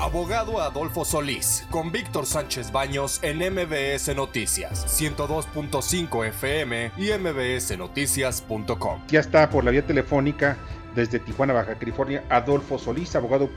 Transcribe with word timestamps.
Abogado 0.00 0.58
Adolfo 0.62 1.04
Solís, 1.04 1.68
con 1.70 1.92
Víctor 1.92 2.24
Sánchez 2.24 2.72
Baños 2.72 3.22
en 3.22 3.36
MBS 3.36 4.16
Noticias, 4.16 4.98
102.5 4.98 6.26
FM 6.26 6.92
y 6.96 7.10
mbsnoticias.com. 7.12 9.02
Ya 9.08 9.20
está 9.20 9.50
por 9.50 9.62
la 9.62 9.70
vía 9.70 9.86
telefónica 9.86 10.56
desde 10.94 11.18
Tijuana, 11.18 11.52
Baja 11.52 11.74
California, 11.74 12.24
Adolfo 12.30 12.78
Solís, 12.78 13.14
abogado 13.14 13.50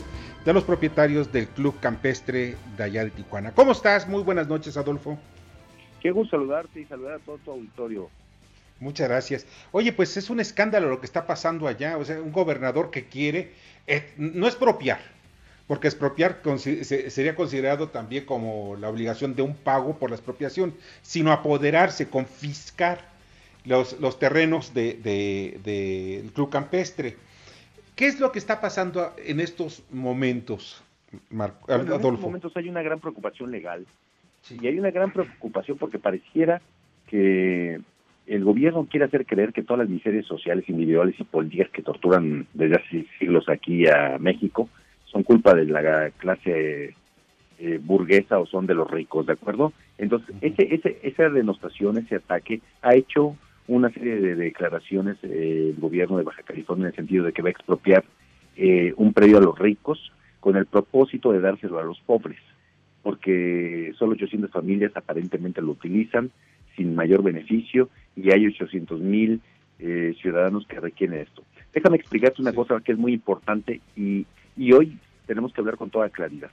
de 0.44 0.52
los 0.52 0.66
propietarios 0.66 1.32
del 1.32 1.48
Club 1.48 1.80
Campestre 1.80 2.58
de 2.76 2.84
allá 2.84 3.06
de 3.06 3.12
Tijuana. 3.12 3.54
¿Cómo 3.54 3.72
estás? 3.72 4.06
Muy 4.10 4.22
buenas 4.22 4.50
noches, 4.50 4.76
Adolfo. 4.76 5.18
Qué 6.02 6.12
gusto 6.12 6.36
saludarte 6.36 6.82
y 6.82 6.86
saludar 6.86 7.14
a 7.14 7.20
todo 7.20 7.38
tu 7.38 7.52
auditorio. 7.52 8.10
Muchas 8.82 9.08
gracias. 9.08 9.48
Oye, 9.72 9.94
pues 9.94 10.18
es 10.18 10.30
un 10.30 10.42
escándalo 10.42 10.90
lo 10.90 11.00
que 11.00 11.06
está 11.06 11.26
pasando 11.26 11.70
allá. 11.70 11.98
O 11.98 12.04
sea, 12.04 12.22
un 12.22 12.34
gobernador 12.34 12.92
que 12.92 13.06
quiere, 13.06 13.54
eh, 13.88 14.14
no 14.18 14.46
expropiar, 14.46 15.00
porque 15.68 15.88
expropiar 15.88 16.42
sería 16.58 17.36
considerado 17.36 17.90
también 17.90 18.26
como 18.26 18.76
la 18.76 18.90
obligación 18.90 19.36
de 19.36 19.44
un 19.44 19.56
pago 19.56 19.98
por 19.98 20.10
la 20.10 20.16
expropiación, 20.16 20.74
sino 21.02 21.32
apoderarse, 21.32 22.10
confiscar 22.10 23.00
los, 23.66 24.00
los 24.02 24.20
terrenos 24.20 24.74
del 24.74 25.02
de, 25.02 26.30
club 26.34 26.50
campestre. 26.50 27.16
¿Qué 27.96 28.08
es 28.08 28.20
lo 28.20 28.32
que 28.32 28.40
está 28.40 28.60
pasando 28.60 29.14
en 29.24 29.40
estos 29.40 29.84
momentos, 29.92 30.84
Marco, 31.30 31.72
En 31.72 31.82
estos 31.82 32.20
momentos 32.20 32.58
hay 32.58 32.68
una 32.68 32.82
gran 32.82 33.00
preocupación 33.00 33.52
legal. 33.52 33.86
Y 34.50 34.68
hay 34.68 34.78
una 34.78 34.92
gran 34.92 35.14
preocupación 35.14 35.78
porque 35.78 36.00
pareciera 36.00 36.62
que 37.08 37.80
el 38.28 38.44
gobierno 38.44 38.86
quiere 38.90 39.06
hacer 39.06 39.26
creer 39.26 39.54
que 39.54 39.64
todas 39.64 39.80
las 39.80 39.90
miserias 39.90 40.26
sociales, 40.26 40.68
individuales 40.68 41.16
y 41.18 41.24
políticas 41.24 41.70
que 41.72 41.82
torturan 41.82 42.48
desde 42.54 42.76
hace 42.76 43.06
siglos 43.18 43.48
aquí 43.48 43.88
a 43.88 44.18
México 44.20 44.68
son 45.14 45.24
culpa 45.24 45.54
de 45.54 45.66
la 45.66 46.10
clase 46.18 46.96
eh, 47.60 47.80
burguesa 47.82 48.40
o 48.40 48.48
son 48.48 48.66
de 48.66 48.74
los 48.74 48.90
ricos, 48.90 49.28
¿de 49.28 49.34
acuerdo? 49.34 49.72
Entonces, 50.00 50.36
ese, 50.42 50.74
ese, 50.74 51.00
esa 51.04 51.30
denostación, 51.30 52.00
ese 52.00 52.16
ataque, 52.16 52.62
ha 52.82 52.96
hecho 52.96 53.38
una 53.68 53.92
serie 53.92 54.20
de 54.20 54.36
declaraciones 54.36 55.18
eh, 55.22 55.72
el 55.74 55.80
gobierno 55.80 56.18
de 56.18 56.24
Baja 56.24 56.42
California 56.42 56.86
en 56.86 56.90
el 56.90 56.96
sentido 56.96 57.24
de 57.24 57.32
que 57.32 57.44
va 57.44 57.50
a 57.50 57.52
expropiar 57.52 58.04
eh, 58.58 58.94
un 58.98 59.14
predio 59.14 59.38
a 59.38 59.42
los 59.42 59.58
ricos 59.58 60.12
con 60.40 60.58
el 60.58 60.66
propósito 60.66 61.32
de 61.32 61.40
dárselo 61.40 61.80
a 61.80 61.84
los 61.84 62.00
pobres, 62.02 62.40
porque 63.04 63.94
solo 63.98 64.14
800 64.14 64.50
familias 64.50 64.92
aparentemente 64.96 65.62
lo 65.62 65.72
utilizan 65.72 66.32
sin 66.76 66.96
mayor 66.96 67.22
beneficio 67.22 67.88
y 68.16 68.32
hay 68.32 68.48
800 68.48 69.00
mil 69.00 69.42
ciudadanos 70.22 70.66
que 70.66 70.80
requieren 70.80 71.20
esto. 71.20 71.44
Déjame 71.74 71.98
explicarte 71.98 72.42
una 72.42 72.54
cosa 72.54 72.80
que 72.80 72.94
es 72.94 72.98
muy 72.98 73.12
importante 73.12 73.82
y 73.98 74.26
y 74.56 74.74
hoy 74.74 74.98
tenemos 75.26 75.54
que 75.54 75.62
hablar 75.62 75.78
con 75.78 75.90
toda 75.90 76.10
claridad. 76.10 76.52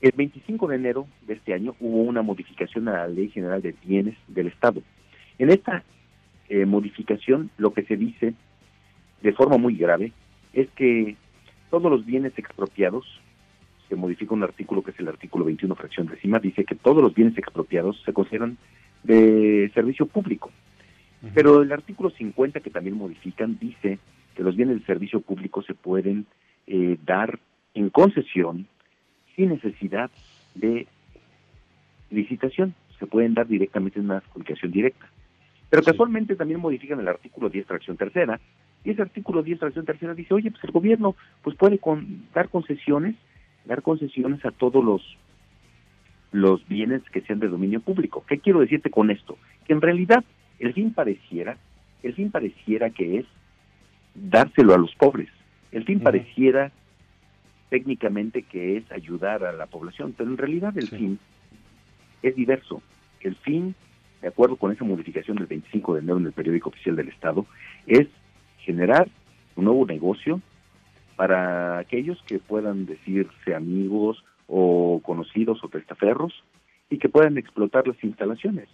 El 0.00 0.12
25 0.12 0.68
de 0.68 0.76
enero 0.76 1.06
de 1.26 1.34
este 1.34 1.54
año 1.54 1.74
hubo 1.80 2.02
una 2.02 2.22
modificación 2.22 2.88
a 2.88 2.92
la 2.92 3.08
Ley 3.08 3.30
General 3.30 3.62
de 3.62 3.74
Bienes 3.84 4.16
del 4.28 4.48
Estado. 4.48 4.82
En 5.38 5.50
esta 5.50 5.82
eh, 6.48 6.66
modificación 6.66 7.50
lo 7.56 7.72
que 7.72 7.84
se 7.84 7.96
dice 7.96 8.34
de 9.22 9.32
forma 9.32 9.56
muy 9.56 9.76
grave 9.76 10.12
es 10.52 10.68
que 10.76 11.16
todos 11.70 11.90
los 11.90 12.04
bienes 12.04 12.32
expropiados, 12.36 13.20
se 13.88 13.96
modifica 13.96 14.34
un 14.34 14.42
artículo 14.42 14.82
que 14.82 14.90
es 14.90 15.00
el 15.00 15.08
artículo 15.08 15.44
21 15.44 15.74
fracción 15.74 16.06
décima, 16.06 16.38
dice 16.38 16.64
que 16.64 16.74
todos 16.74 17.02
los 17.02 17.14
bienes 17.14 17.36
expropiados 17.36 18.00
se 18.04 18.12
consideran 18.12 18.58
de 19.02 19.70
servicio 19.74 20.06
público. 20.06 20.50
Pero 21.32 21.62
el 21.62 21.72
artículo 21.72 22.10
50 22.10 22.60
que 22.60 22.70
también 22.70 22.96
modifican 22.96 23.58
dice 23.58 23.98
que 24.34 24.42
los 24.42 24.56
bienes 24.56 24.80
de 24.80 24.86
servicio 24.86 25.20
público 25.20 25.62
se 25.62 25.74
pueden 25.74 26.26
eh, 26.66 26.98
dar 27.04 27.38
en 27.74 27.90
concesión 27.90 28.66
sin 29.36 29.50
necesidad 29.50 30.10
de 30.54 30.86
licitación. 32.10 32.74
Se 32.98 33.06
pueden 33.06 33.34
dar 33.34 33.46
directamente 33.46 33.98
en 33.98 34.06
una 34.06 34.18
adjudicación 34.18 34.72
directa. 34.72 35.06
Pero 35.70 35.82
casualmente 35.82 36.36
también 36.36 36.60
modifican 36.60 37.00
el 37.00 37.08
artículo 37.08 37.50
10, 37.50 37.66
tracción 37.66 37.96
tercera, 37.96 38.40
y 38.84 38.90
ese 38.90 39.02
artículo 39.02 39.42
10, 39.42 39.58
tracción 39.58 39.84
tercera 39.84 40.14
dice, 40.14 40.34
oye, 40.34 40.50
pues 40.50 40.62
el 40.62 40.70
gobierno 40.70 41.16
pues 41.42 41.56
puede 41.56 41.80
dar 42.34 42.48
concesiones, 42.48 43.16
dar 43.64 43.82
concesiones 43.82 44.44
a 44.44 44.50
todos 44.50 44.84
los 44.84 45.02
los 46.30 46.66
bienes 46.66 47.00
que 47.10 47.20
sean 47.20 47.38
de 47.38 47.48
dominio 47.48 47.80
público. 47.80 48.24
¿Qué 48.26 48.38
quiero 48.38 48.58
decirte 48.58 48.90
con 48.90 49.10
esto? 49.12 49.38
Que 49.66 49.72
en 49.72 49.80
realidad 49.80 50.24
el 50.58 50.72
fin 50.74 50.92
pareciera, 50.92 51.56
el 52.02 52.12
fin 52.12 52.32
pareciera 52.32 52.90
que 52.90 53.18
es 53.18 53.26
dárselo 54.14 54.74
a 54.74 54.78
los 54.78 54.94
pobres. 54.94 55.28
El 55.72 55.84
fin 55.84 56.00
pareciera 56.00 56.70
técnicamente 57.68 58.42
que 58.42 58.76
es 58.76 58.92
ayudar 58.92 59.44
a 59.44 59.52
la 59.52 59.66
población, 59.66 60.14
pero 60.16 60.30
en 60.30 60.36
realidad 60.36 60.76
el 60.78 60.88
fin 60.88 61.18
es 62.22 62.36
diverso. 62.36 62.82
El 63.20 63.34
fin, 63.36 63.74
de 64.22 64.28
acuerdo 64.28 64.56
con 64.56 64.70
esa 64.70 64.84
modificación 64.84 65.36
del 65.36 65.46
25 65.46 65.94
de 65.94 66.00
enero 66.00 66.18
en 66.18 66.26
el 66.26 66.32
periódico 66.32 66.68
oficial 66.68 66.96
del 66.96 67.08
Estado, 67.08 67.46
es 67.86 68.06
generar 68.58 69.08
un 69.56 69.64
nuevo 69.64 69.86
negocio 69.86 70.40
para 71.16 71.78
aquellos 71.78 72.22
que 72.26 72.38
puedan 72.38 72.86
decirse 72.86 73.54
amigos 73.54 74.24
o 74.46 75.00
conocidos 75.02 75.62
o 75.62 75.68
testaferros 75.68 76.44
y 76.90 76.98
que 76.98 77.08
puedan 77.08 77.38
explotar 77.38 77.86
las 77.86 78.02
instalaciones. 78.02 78.68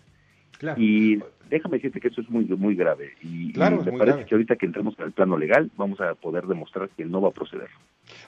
Y 0.76 1.18
déjame 1.48 1.76
decirte 1.76 2.00
que 2.00 2.08
eso 2.08 2.20
es 2.20 2.30
muy 2.30 2.44
muy 2.44 2.74
grave. 2.74 3.12
Y, 3.22 3.52
me 3.56 3.92
parece 3.92 4.24
que 4.24 4.34
ahorita 4.34 4.56
que 4.56 4.66
entremos 4.66 4.98
al 4.98 5.12
plano 5.12 5.36
legal 5.36 5.70
vamos 5.76 6.00
a 6.00 6.14
poder 6.14 6.46
demostrar 6.46 6.88
que 6.90 7.04
no 7.04 7.20
va 7.20 7.28
a 7.28 7.32
proceder. 7.32 7.68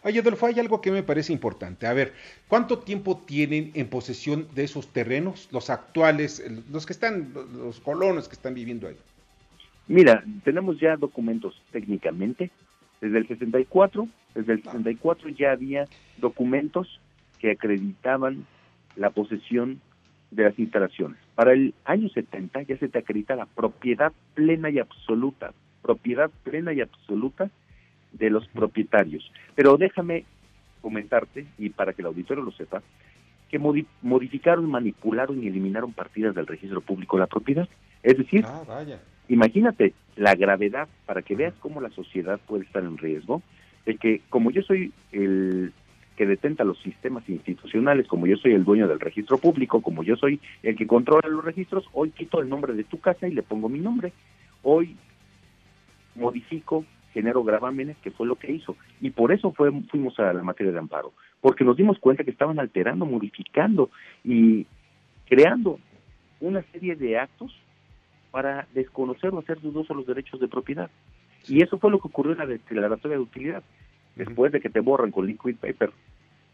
Oye, 0.04 0.20
Adolfo, 0.20 0.46
hay 0.46 0.58
algo 0.58 0.80
que 0.80 0.90
me 0.90 1.02
parece 1.02 1.32
importante. 1.32 1.86
A 1.86 1.92
ver, 1.92 2.12
¿cuánto 2.48 2.78
tiempo 2.78 3.20
tienen 3.26 3.70
en 3.74 3.88
posesión 3.88 4.46
de 4.54 4.64
esos 4.64 4.92
terrenos 4.92 5.48
los 5.52 5.70
actuales, 5.70 6.44
los 6.70 6.86
que 6.86 6.92
están, 6.92 7.32
los 7.56 7.80
colonos 7.80 8.28
que 8.28 8.34
están 8.34 8.54
viviendo 8.54 8.88
ahí? 8.88 8.96
Mira, 9.88 10.24
tenemos 10.44 10.78
ya 10.78 10.96
documentos 10.96 11.60
técnicamente. 11.70 12.50
Desde 13.00 13.18
el 13.18 13.26
64, 13.26 14.06
desde 14.34 14.52
el 14.52 14.62
64 14.62 15.28
ya 15.30 15.52
había 15.52 15.86
documentos 16.18 17.00
que 17.40 17.50
acreditaban 17.50 18.46
la 18.94 19.10
posesión 19.10 19.80
de 20.32 20.44
las 20.44 20.58
instalaciones. 20.58 21.18
Para 21.34 21.52
el 21.52 21.74
año 21.84 22.08
70 22.08 22.62
ya 22.62 22.76
se 22.78 22.88
te 22.88 22.98
acredita 22.98 23.36
la 23.36 23.46
propiedad 23.46 24.12
plena 24.34 24.70
y 24.70 24.78
absoluta, 24.78 25.52
propiedad 25.82 26.30
plena 26.42 26.72
y 26.72 26.80
absoluta 26.80 27.50
de 28.12 28.30
los 28.30 28.46
propietarios. 28.48 29.30
Pero 29.54 29.76
déjame 29.76 30.24
comentarte, 30.80 31.46
y 31.58 31.70
para 31.70 31.92
que 31.92 32.02
el 32.02 32.06
auditorio 32.06 32.42
lo 32.42 32.50
sepa, 32.52 32.82
que 33.50 33.58
modificaron, 33.58 34.68
manipularon 34.70 35.42
y 35.42 35.46
eliminaron 35.46 35.92
partidas 35.92 36.34
del 36.34 36.46
registro 36.46 36.80
público 36.80 37.16
de 37.16 37.20
la 37.20 37.26
propiedad. 37.26 37.68
Es 38.02 38.16
decir, 38.16 38.44
ah, 38.46 38.84
imagínate 39.28 39.92
la 40.16 40.34
gravedad 40.34 40.88
para 41.04 41.20
que 41.20 41.36
veas 41.36 41.54
cómo 41.60 41.80
la 41.80 41.90
sociedad 41.90 42.40
puede 42.46 42.64
estar 42.64 42.82
en 42.82 42.96
riesgo 42.96 43.42
de 43.84 43.96
que 43.96 44.22
como 44.30 44.50
yo 44.50 44.62
soy 44.62 44.92
el 45.12 45.72
que 46.16 46.26
detenta 46.26 46.64
los 46.64 46.78
sistemas 46.80 47.28
institucionales, 47.28 48.06
como 48.06 48.26
yo 48.26 48.36
soy 48.36 48.52
el 48.52 48.64
dueño 48.64 48.88
del 48.88 49.00
registro 49.00 49.38
público, 49.38 49.80
como 49.80 50.02
yo 50.02 50.16
soy 50.16 50.40
el 50.62 50.76
que 50.76 50.86
controla 50.86 51.28
los 51.28 51.44
registros, 51.44 51.88
hoy 51.92 52.10
quito 52.10 52.40
el 52.40 52.48
nombre 52.48 52.74
de 52.74 52.84
tu 52.84 53.00
casa 53.00 53.26
y 53.28 53.32
le 53.32 53.42
pongo 53.42 53.68
mi 53.68 53.78
nombre. 53.78 54.12
Hoy 54.62 54.96
modifico, 56.14 56.84
genero 57.12 57.42
gravámenes, 57.42 57.96
que 57.98 58.10
fue 58.10 58.26
lo 58.26 58.36
que 58.36 58.52
hizo. 58.52 58.76
Y 59.00 59.10
por 59.10 59.32
eso 59.32 59.52
fue, 59.52 59.70
fuimos 59.90 60.18
a 60.18 60.32
la 60.32 60.42
materia 60.42 60.72
de 60.72 60.78
amparo, 60.78 61.12
porque 61.40 61.64
nos 61.64 61.76
dimos 61.76 61.98
cuenta 61.98 62.24
que 62.24 62.30
estaban 62.30 62.58
alterando, 62.58 63.06
modificando 63.06 63.90
y 64.24 64.66
creando 65.26 65.78
una 66.40 66.62
serie 66.72 66.96
de 66.96 67.18
actos 67.18 67.56
para 68.30 68.66
desconocer 68.74 69.30
o 69.30 69.38
hacer 69.38 69.60
dudosos 69.60 69.96
los 69.96 70.06
derechos 70.06 70.40
de 70.40 70.48
propiedad. 70.48 70.90
Y 71.48 71.62
eso 71.62 71.78
fue 71.78 71.90
lo 71.90 71.98
que 71.98 72.08
ocurrió 72.08 72.32
en 72.32 72.38
la 72.38 72.46
declaratoria 72.46 73.16
de 73.16 73.22
utilidad 73.22 73.62
después 74.16 74.52
de 74.52 74.60
que 74.60 74.70
te 74.70 74.80
borran 74.80 75.10
con 75.10 75.26
liquid 75.26 75.56
paper 75.56 75.92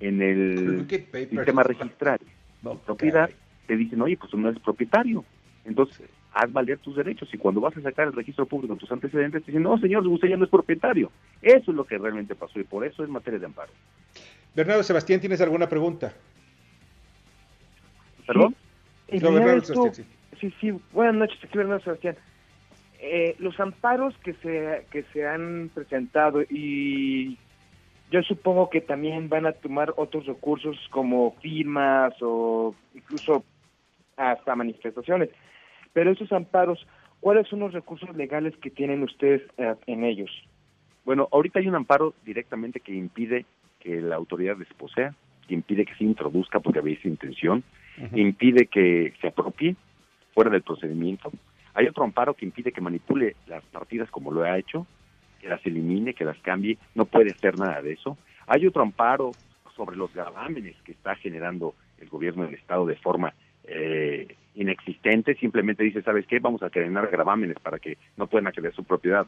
en 0.01 0.23
el 0.23 0.89
sistema 0.89 1.63
registral 1.63 2.19
de 2.63 2.75
propiedad, 2.87 3.31
te 3.67 3.77
dicen, 3.77 4.01
oye, 4.01 4.17
pues 4.17 4.31
tú 4.31 4.39
no 4.39 4.49
eres 4.49 4.63
propietario. 4.63 5.25
Entonces, 5.65 6.09
haz 6.33 6.53
valer 6.53 6.79
tus 6.79 6.97
derechos. 6.97 7.29
Y 7.33 7.39
cuando 7.39 7.61
vas 7.61 7.77
a 7.77 7.83
sacar 7.83 8.07
el 8.07 8.13
registro 8.13 8.47
público 8.47 8.77
tus 8.77 8.91
antecedentes, 8.91 9.45
te 9.45 9.51
dicen, 9.51 9.63
no, 9.63 9.79
señor, 9.79 10.07
usted 10.07 10.29
ya 10.29 10.37
no 10.37 10.45
es 10.45 10.51
propietario. 10.51 11.11
Eso 11.43 11.71
es 11.71 11.77
lo 11.77 11.85
que 11.85 11.99
realmente 11.99 12.35
pasó 12.35 12.59
y 12.61 12.65
por 12.65 12.85
eso 12.87 13.03
es 13.03 13.11
materia 13.11 13.39
de 13.39 13.47
amparo. 13.47 13.73
Bernardo 14.55 14.83
Sebastián, 14.83 15.21
¿tienes 15.21 15.41
alguna 15.41 15.69
pregunta? 15.69 16.13
¿Perdón? 18.27 18.55
Sí, 19.09 20.05
sí, 20.41 20.55
sí, 20.61 20.81
buenas 20.93 21.15
noches, 21.15 21.39
aquí 21.43 21.57
Bernardo 21.57 21.83
Sebastián. 21.83 22.17
Eh, 23.01 23.37
los 23.39 23.59
amparos 23.61 24.15
que 24.19 24.35
se, 24.35 24.87
que 24.91 25.05
se 25.13 25.27
han 25.27 25.71
presentado 25.73 26.43
y 26.43 27.39
yo 28.11 28.23
supongo 28.23 28.71
que 28.71 28.81
también 28.81 29.29
van 29.29 29.47
a 29.47 29.53
tomar 29.53 29.93
otros 29.97 30.27
recursos 30.27 30.77
como 30.91 31.33
firmas 31.43 32.15
o 32.21 32.75
incluso 32.95 33.45
hasta 34.17 34.57
manifestaciones. 34.57 35.31
Pero 35.93 36.11
esos 36.11 36.33
amparos, 36.33 36.87
¿cuáles 37.21 37.47
son 37.49 37.61
los 37.61 37.73
recursos 37.73 38.15
legales 38.17 38.57
que 38.59 38.71
tienen 38.71 39.03
ustedes 39.03 39.43
eh, 39.59 39.75
en 39.87 40.05
ellos? 40.05 40.31
Bueno, 41.05 41.29
ahorita 41.33 41.59
hay 41.59 41.69
un 41.69 41.75
amparo 41.75 42.15
directamente 42.25 42.81
que 42.81 42.95
impide 42.95 43.47
que 43.81 44.01
la 44.01 44.17
autoridad 44.17 44.57
desposea, 44.57 45.15
que 45.47 45.55
impide 45.55 45.87
que 45.87 45.95
se 45.95 46.05
introduzca 46.05 46.61
porque 46.61 46.81
había 46.81 46.95
esa 46.95 47.09
intención, 47.09 47.63
impide 48.13 48.67
que 48.67 49.15
se 49.21 49.29
apropie 49.29 49.75
fuera 50.35 50.51
del 50.51 50.63
procedimiento. 50.63 51.33
Hay 51.75 51.87
otro 51.87 52.05
amparo 52.05 52.35
que 52.35 52.45
impide 52.45 52.73
que 52.73 52.81
manipule 52.81 53.37
las 53.47 53.65
partidas 53.65 54.11
como 54.11 54.31
lo 54.31 54.43
ha 54.43 54.59
hecho, 54.59 54.87
que 55.41 55.49
las 55.49 55.65
elimine, 55.65 56.15
que 56.15 56.25
las 56.25 56.39
cambie, 56.39 56.79
no 56.95 57.05
puede 57.05 57.31
hacer 57.31 57.59
nada 57.59 57.83
de 57.83 57.93
eso. 57.93 58.17
Hay 58.47 58.67
otro 58.67 58.83
amparo 58.83 59.33
sobre 59.77 59.97
los 59.97 60.13
gravámenes 60.13 60.77
que 60.85 60.93
está 60.93 61.15
generando 61.17 61.75
el 61.99 62.09
gobierno 62.09 62.45
del 62.45 62.55
Estado 62.55 62.87
de 62.87 62.97
forma 62.97 63.33
eh, 63.65 64.35
inexistente, 64.55 65.35
simplemente 65.37 65.85
dice, 65.85 66.03
¿sabes 66.03 66.27
qué? 66.27 66.41
Vamos 66.41 66.63
a 66.63 66.71
crear 66.71 67.11
gravámenes 67.11 67.59
para 67.61 67.79
que 67.79 67.97
no 68.17 68.27
puedan 68.27 68.49
acceder 68.49 68.73
a 68.73 68.75
su 68.75 68.85
propiedad. 68.85 69.27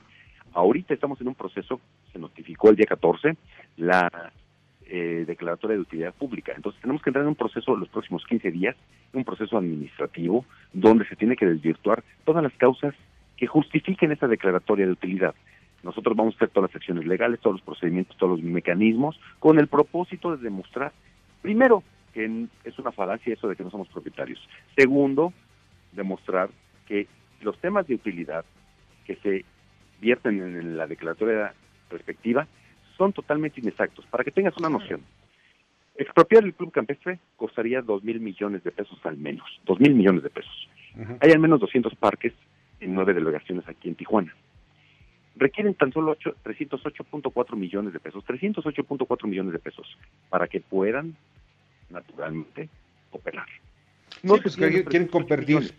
Ahorita 0.53 0.93
estamos 0.95 1.21
en 1.21 1.29
un 1.29 1.35
proceso, 1.35 1.81
se 2.13 2.19
notificó 2.19 2.71
el 2.71 2.77
día 2.77 2.87
14, 2.87 3.37
la 3.77 4.33
eh, 4.87 5.25
declaratoria 5.25 5.77
de 5.77 5.83
utilidad 5.83 6.13
pública. 6.15 6.53
Entonces 6.57 6.81
tenemos 6.81 7.01
que 7.01 7.11
entrar 7.11 7.23
en 7.23 7.29
un 7.29 7.37
proceso 7.37 7.77
los 7.77 7.89
próximos 7.89 8.25
15 8.27 8.51
días, 8.51 8.75
un 9.13 9.25
proceso 9.25 9.57
administrativo, 9.57 10.45
donde 10.73 11.07
se 11.07 11.15
tiene 11.15 11.37
que 11.37 11.47
desvirtuar 11.47 12.03
todas 12.25 12.43
las 12.43 12.53
causas 12.55 12.95
que 13.37 13.47
justifiquen 13.47 14.11
esa 14.11 14.27
declaratoria 14.27 14.87
de 14.87 14.93
utilidad. 14.93 15.35
Nosotros 15.83 16.17
vamos 16.17 16.35
a 16.35 16.37
hacer 16.37 16.51
todas 16.51 16.71
las 16.71 16.77
acciones 16.77 17.07
legales, 17.07 17.41
todos 17.41 17.57
los 17.57 17.65
procedimientos, 17.65 18.17
todos 18.17 18.39
los 18.39 18.43
mecanismos, 18.43 19.19
con 19.39 19.59
el 19.59 19.67
propósito 19.67 20.37
de 20.37 20.43
demostrar, 20.43 20.93
primero, 21.41 21.83
que 22.13 22.47
es 22.65 22.79
una 22.79 22.93
falacia 22.93 23.33
eso 23.33 23.49
de 23.49 23.57
que 23.57 23.65
no 23.65 23.71
somos 23.71 23.89
propietarios. 23.89 24.39
Segundo, 24.77 25.33
demostrar 25.93 26.51
que 26.87 27.07
los 27.41 27.59
temas 27.59 27.87
de 27.87 27.95
utilidad 27.95 28.45
que 29.07 29.17
se 29.17 29.45
vierten 30.01 30.41
en 30.41 30.77
la 30.77 30.87
declaratoria 30.87 31.55
respectiva 31.89 32.47
son 32.97 33.13
totalmente 33.13 33.61
inexactos. 33.61 34.05
Para 34.07 34.25
que 34.25 34.31
tengas 34.31 34.57
una 34.59 34.69
noción, 34.69 35.01
expropiar 35.97 36.45
el 36.45 36.55
club 36.55 36.73
campestre 36.73 37.19
costaría 37.37 37.81
dos 37.81 38.05
mil 38.05 38.21
millones 38.21 38.63
de 38.65 38.71
pesos 38.71 38.99
al 39.05 39.17
menos, 39.17 39.49
dos 39.65 39.81
mil 39.81 39.95
millones 39.95 40.23
de 40.23 40.31
pesos. 40.31 40.69
Hay 41.21 41.31
al 41.31 41.39
menos 41.39 41.61
200 41.61 41.95
parques 41.95 42.35
en 42.81 42.95
nueve 42.95 43.15
delegaciones 43.15 43.67
aquí 43.69 43.89
en 43.89 43.95
Tijuana 43.95 44.35
requieren 45.37 45.75
tan 45.75 45.93
solo 45.93 46.17
308.4 46.17 47.57
millones 47.57 47.93
de 47.93 48.01
pesos, 48.01 48.25
308.4 48.25 49.27
millones 49.27 49.53
de 49.53 49.59
pesos, 49.59 49.97
para 50.29 50.49
que 50.49 50.61
puedan, 50.61 51.17
naturalmente, 51.89 52.69
operar. 53.11 53.47
No 54.23 54.37
pues 54.37 54.57
quieren 54.57 55.07
convertir, 55.07 55.75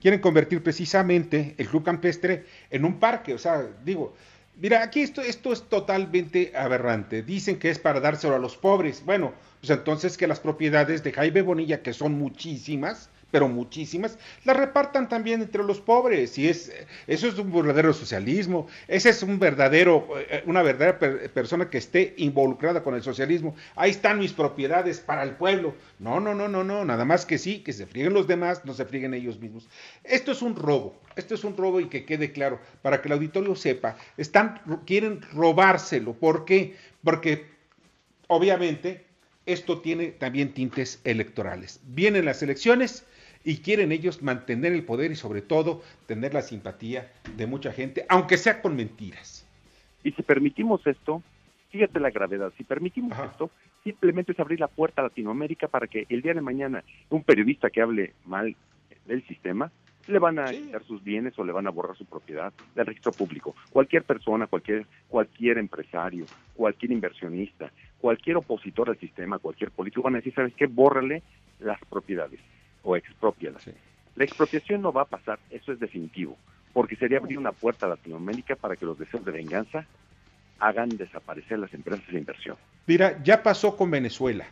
quieren 0.00 0.20
convertir 0.20 0.62
precisamente 0.62 1.54
el 1.58 1.68
club 1.68 1.84
campestre 1.84 2.44
en 2.70 2.84
un 2.84 2.98
parque, 2.98 3.34
o 3.34 3.38
sea, 3.38 3.62
digo, 3.84 4.14
mira, 4.60 4.82
aquí 4.82 5.00
esto, 5.00 5.20
esto 5.20 5.52
es 5.52 5.62
totalmente 5.68 6.52
aberrante. 6.56 7.22
Dicen 7.22 7.58
que 7.58 7.70
es 7.70 7.78
para 7.78 8.00
dárselo 8.00 8.34
a 8.34 8.38
los 8.38 8.56
pobres. 8.56 9.04
Bueno, 9.04 9.34
pues 9.60 9.70
entonces 9.70 10.16
que 10.16 10.26
las 10.26 10.40
propiedades 10.40 11.02
de 11.02 11.12
Jaime 11.12 11.42
Bonilla, 11.42 11.82
que 11.82 11.92
son 11.92 12.12
muchísimas, 12.18 13.10
pero 13.34 13.48
muchísimas, 13.48 14.16
las 14.44 14.56
repartan 14.56 15.08
también 15.08 15.42
entre 15.42 15.64
los 15.64 15.80
pobres. 15.80 16.38
Y 16.38 16.46
es, 16.46 16.72
eso 17.08 17.26
es 17.26 17.36
un 17.36 17.52
verdadero 17.52 17.92
socialismo. 17.92 18.68
Ese 18.86 19.08
es 19.08 19.24
un 19.24 19.40
verdadero, 19.40 20.06
eh, 20.30 20.44
una 20.46 20.62
verdadera 20.62 21.00
persona 21.34 21.68
que 21.68 21.78
esté 21.78 22.14
involucrada 22.18 22.84
con 22.84 22.94
el 22.94 23.02
socialismo. 23.02 23.56
Ahí 23.74 23.90
están 23.90 24.20
mis 24.20 24.32
propiedades 24.32 25.00
para 25.00 25.24
el 25.24 25.32
pueblo. 25.32 25.74
No, 25.98 26.20
no, 26.20 26.32
no, 26.32 26.46
no, 26.46 26.62
no. 26.62 26.84
Nada 26.84 27.04
más 27.04 27.26
que 27.26 27.38
sí, 27.38 27.58
que 27.58 27.72
se 27.72 27.86
frieguen 27.86 28.12
los 28.12 28.28
demás, 28.28 28.64
no 28.64 28.72
se 28.72 28.84
frieguen 28.84 29.14
ellos 29.14 29.40
mismos. 29.40 29.68
Esto 30.04 30.30
es 30.30 30.40
un 30.40 30.54
robo. 30.54 30.94
Esto 31.16 31.34
es 31.34 31.42
un 31.42 31.56
robo 31.56 31.80
y 31.80 31.88
que 31.88 32.04
quede 32.04 32.30
claro, 32.30 32.60
para 32.82 33.02
que 33.02 33.08
el 33.08 33.14
auditorio 33.14 33.56
sepa, 33.56 33.96
están, 34.16 34.60
quieren 34.86 35.22
robárselo. 35.32 36.12
¿Por 36.12 36.44
qué? 36.44 36.76
Porque 37.02 37.46
obviamente 38.28 39.04
esto 39.46 39.80
tiene 39.80 40.12
también 40.12 40.54
tintes 40.54 41.00
electorales. 41.04 41.80
Vienen 41.84 42.24
las 42.24 42.42
elecciones 42.42 43.04
y 43.44 43.58
quieren 43.58 43.92
ellos 43.92 44.22
mantener 44.22 44.72
el 44.72 44.84
poder 44.84 45.12
y 45.12 45.16
sobre 45.16 45.42
todo 45.42 45.82
tener 46.06 46.32
la 46.32 46.42
simpatía 46.42 47.12
de 47.36 47.46
mucha 47.46 47.72
gente, 47.72 48.06
aunque 48.08 48.38
sea 48.38 48.62
con 48.62 48.74
mentiras. 48.74 49.46
Y 50.02 50.12
si 50.12 50.22
permitimos 50.22 50.84
esto, 50.86 51.22
fíjate 51.70 52.00
la 52.00 52.10
gravedad, 52.10 52.52
si 52.56 52.64
permitimos 52.64 53.16
esto, 53.18 53.50
simplemente 53.84 54.32
es 54.32 54.40
abrir 54.40 54.60
la 54.60 54.68
puerta 54.68 55.02
a 55.02 55.04
Latinoamérica 55.04 55.68
para 55.68 55.86
que 55.86 56.06
el 56.08 56.22
día 56.22 56.34
de 56.34 56.40
mañana 56.40 56.82
un 57.10 57.22
periodista 57.22 57.68
que 57.68 57.82
hable 57.82 58.14
mal 58.24 58.56
del 59.06 59.26
sistema 59.26 59.70
le 60.06 60.18
van 60.18 60.38
a 60.38 60.50
quitar 60.50 60.84
sus 60.84 61.02
bienes 61.02 61.38
o 61.38 61.44
le 61.44 61.52
van 61.52 61.66
a 61.66 61.70
borrar 61.70 61.96
su 61.96 62.04
propiedad 62.04 62.52
del 62.74 62.86
registro 62.86 63.12
público. 63.12 63.54
Cualquier 63.70 64.02
persona, 64.02 64.46
cualquier, 64.46 64.86
cualquier 65.08 65.56
empresario, 65.56 66.26
cualquier 66.54 66.92
inversionista, 66.92 67.70
cualquier 67.98 68.36
opositor 68.36 68.90
al 68.90 68.98
sistema, 68.98 69.38
cualquier 69.38 69.70
político 69.70 70.02
van 70.02 70.14
a 70.14 70.18
decir, 70.18 70.34
¿sabes 70.34 70.52
qué? 70.54 70.66
Bórrale 70.66 71.22
las 71.58 71.80
propiedades 71.86 72.38
o 72.84 72.96
expropiala. 72.96 73.58
La 74.14 74.24
expropiación 74.24 74.82
no 74.82 74.92
va 74.92 75.02
a 75.02 75.06
pasar, 75.06 75.40
eso 75.50 75.72
es 75.72 75.80
definitivo, 75.80 76.36
porque 76.72 76.94
sería 76.96 77.18
abrir 77.18 77.38
una 77.38 77.52
puerta 77.52 77.86
a 77.86 77.88
Latinoamérica 77.88 78.54
para 78.54 78.76
que 78.76 78.86
los 78.86 78.98
deseos 78.98 79.24
de 79.24 79.32
venganza 79.32 79.86
hagan 80.60 80.90
desaparecer 80.90 81.58
las 81.58 81.74
empresas 81.74 82.06
de 82.06 82.18
inversión. 82.18 82.56
Mira, 82.86 83.20
ya 83.24 83.42
pasó 83.42 83.76
con 83.76 83.90
Venezuela. 83.90 84.46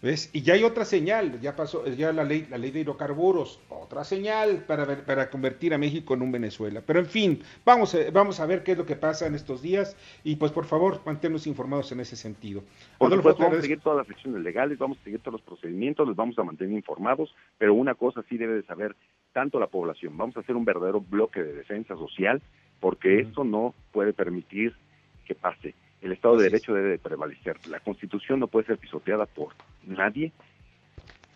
¿Ves? 0.00 0.30
Y 0.32 0.42
ya 0.42 0.54
hay 0.54 0.62
otra 0.62 0.84
señal, 0.84 1.40
ya 1.40 1.56
pasó, 1.56 1.84
ya 1.86 2.12
la 2.12 2.22
ley, 2.22 2.46
la 2.48 2.56
ley 2.56 2.70
de 2.70 2.80
hidrocarburos, 2.80 3.60
otra 3.68 4.04
señal 4.04 4.64
para, 4.64 5.04
para 5.04 5.28
convertir 5.28 5.74
a 5.74 5.78
México 5.78 6.14
en 6.14 6.22
un 6.22 6.30
Venezuela. 6.30 6.82
Pero 6.86 7.00
en 7.00 7.06
fin, 7.06 7.42
vamos 7.64 7.96
a, 7.96 8.10
vamos 8.12 8.38
a 8.38 8.46
ver 8.46 8.62
qué 8.62 8.72
es 8.72 8.78
lo 8.78 8.86
que 8.86 8.94
pasa 8.94 9.26
en 9.26 9.34
estos 9.34 9.60
días 9.60 9.96
y 10.22 10.36
pues 10.36 10.52
por 10.52 10.66
favor 10.66 11.00
manténnos 11.04 11.48
informados 11.48 11.90
en 11.90 11.98
ese 11.98 12.14
sentido. 12.14 12.62
Por 12.98 13.12
supuesto, 13.12 13.42
vamos 13.42 13.58
a 13.58 13.62
seguir 13.62 13.80
todas 13.80 13.98
las 13.98 14.08
acciones 14.08 14.40
legales, 14.42 14.78
vamos 14.78 14.98
a 15.00 15.04
seguir 15.04 15.18
todos 15.18 15.32
los 15.32 15.42
procedimientos, 15.42 16.06
los 16.06 16.14
vamos 16.14 16.38
a 16.38 16.44
mantener 16.44 16.76
informados, 16.76 17.34
pero 17.58 17.74
una 17.74 17.96
cosa 17.96 18.22
sí 18.28 18.38
debe 18.38 18.54
de 18.54 18.62
saber 18.62 18.94
tanto 19.32 19.58
la 19.58 19.66
población, 19.66 20.16
vamos 20.16 20.36
a 20.36 20.40
hacer 20.40 20.54
un 20.54 20.64
verdadero 20.64 21.00
bloque 21.00 21.42
de 21.42 21.54
defensa 21.54 21.96
social 21.96 22.40
porque 22.78 23.18
esto 23.18 23.42
no 23.42 23.74
puede 23.92 24.12
permitir 24.12 24.74
que 25.26 25.34
pase. 25.34 25.74
El 26.00 26.12
Estado 26.12 26.36
de 26.36 26.44
Derecho 26.44 26.74
debe 26.74 26.90
de 26.90 26.98
prevalecer. 26.98 27.56
La 27.68 27.80
Constitución 27.80 28.38
no 28.38 28.46
puede 28.46 28.66
ser 28.66 28.78
pisoteada 28.78 29.26
por 29.26 29.52
nadie 29.88 30.32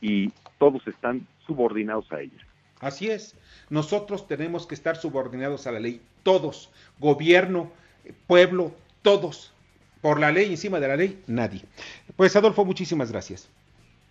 y 0.00 0.30
todos 0.58 0.86
están 0.86 1.26
subordinados 1.46 2.10
a 2.12 2.20
ella. 2.20 2.46
Así 2.80 3.08
es. 3.08 3.36
Nosotros 3.70 4.26
tenemos 4.26 4.66
que 4.66 4.74
estar 4.74 4.96
subordinados 4.96 5.66
a 5.66 5.72
la 5.72 5.80
ley. 5.80 6.00
Todos. 6.22 6.70
Gobierno, 6.98 7.70
pueblo, 8.26 8.72
todos. 9.02 9.52
Por 10.00 10.18
la 10.18 10.32
ley, 10.32 10.50
encima 10.50 10.80
de 10.80 10.88
la 10.88 10.96
ley, 10.96 11.22
nadie. 11.28 11.62
Pues 12.16 12.34
Adolfo, 12.34 12.64
muchísimas 12.64 13.12
gracias. 13.12 13.48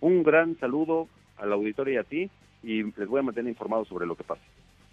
Un 0.00 0.22
gran 0.22 0.58
saludo 0.58 1.06
al 1.36 1.52
auditorio 1.52 1.94
y 1.94 1.96
a 1.98 2.04
ti 2.04 2.30
y 2.62 2.82
les 2.82 3.08
voy 3.08 3.20
a 3.20 3.22
mantener 3.22 3.50
informados 3.50 3.88
sobre 3.88 4.06
lo 4.06 4.16
que 4.16 4.24
pasa. 4.24 4.42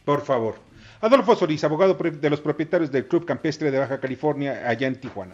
Por 0.03 0.21
favor. 0.21 0.55
Adolfo 1.01 1.35
Solís, 1.35 1.63
abogado 1.63 1.93
de 1.93 2.29
los 2.29 2.41
propietarios 2.41 2.91
del 2.91 3.07
Club 3.07 3.25
Campestre 3.25 3.71
de 3.71 3.79
Baja 3.79 4.00
California, 4.00 4.67
allá 4.67 4.88
en 4.88 5.00
Tijuana. 5.00 5.33